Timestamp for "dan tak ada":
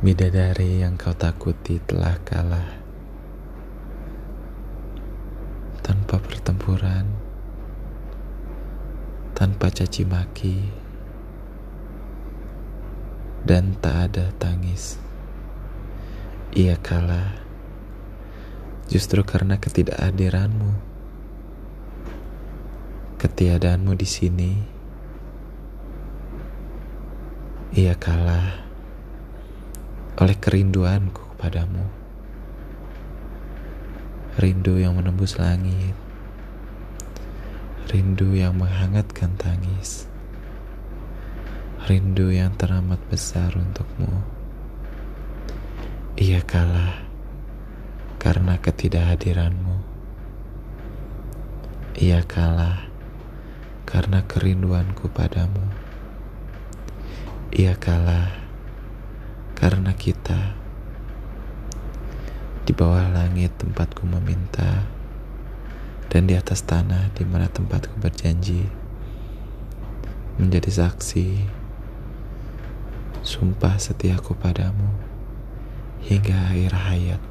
13.44-14.32